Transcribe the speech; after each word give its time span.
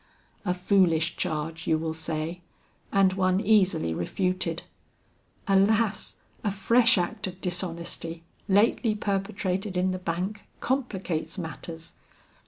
A 0.45 0.55
foolish 0.55 1.15
charge 1.15 1.67
you 1.67 1.77
will 1.77 1.93
say, 1.93 2.41
and 2.91 3.13
one 3.13 3.39
easily 3.39 3.93
refuted. 3.93 4.63
Alas, 5.47 6.15
a 6.43 6.49
fresh 6.49 6.97
act 6.97 7.27
of 7.27 7.39
dishonesty 7.39 8.23
lately 8.49 8.95
perpetrated 8.95 9.77
in 9.77 9.91
the 9.91 9.99
bank, 9.99 10.41
complicates 10.59 11.37
matters. 11.37 11.93